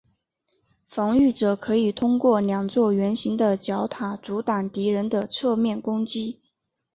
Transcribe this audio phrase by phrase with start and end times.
[0.87, 6.03] 防御者可以通过两座圆形的角塔阻挡敌人的侧面进攻。